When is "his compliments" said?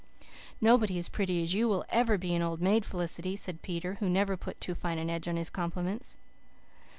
5.37-6.17